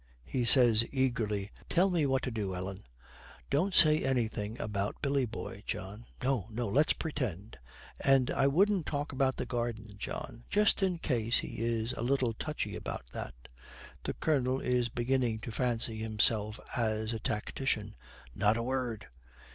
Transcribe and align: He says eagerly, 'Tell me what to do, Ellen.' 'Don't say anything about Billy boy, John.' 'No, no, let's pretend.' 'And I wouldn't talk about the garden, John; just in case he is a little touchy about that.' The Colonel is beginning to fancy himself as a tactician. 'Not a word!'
He 0.25 0.45
says 0.45 0.83
eagerly, 0.91 1.51
'Tell 1.69 1.91
me 1.91 2.07
what 2.07 2.23
to 2.23 2.31
do, 2.31 2.55
Ellen.' 2.55 2.85
'Don't 3.51 3.75
say 3.75 4.03
anything 4.03 4.59
about 4.59 4.99
Billy 4.99 5.27
boy, 5.27 5.61
John.' 5.67 6.07
'No, 6.23 6.47
no, 6.49 6.67
let's 6.67 6.93
pretend.' 6.93 7.59
'And 7.99 8.31
I 8.31 8.47
wouldn't 8.47 8.87
talk 8.87 9.11
about 9.11 9.37
the 9.37 9.45
garden, 9.45 9.97
John; 9.99 10.43
just 10.49 10.81
in 10.81 10.97
case 10.97 11.37
he 11.37 11.59
is 11.59 11.93
a 11.93 12.01
little 12.01 12.33
touchy 12.33 12.75
about 12.75 13.11
that.' 13.11 13.47
The 14.03 14.13
Colonel 14.15 14.59
is 14.59 14.89
beginning 14.89 15.37
to 15.41 15.51
fancy 15.51 15.99
himself 15.99 16.59
as 16.75 17.13
a 17.13 17.19
tactician. 17.19 17.95
'Not 18.33 18.57
a 18.57 18.63
word!' 18.63 19.05